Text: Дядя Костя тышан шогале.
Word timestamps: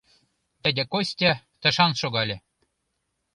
Дядя 0.63 0.85
Костя 0.91 1.31
тышан 1.61 1.91
шогале. 2.01 2.37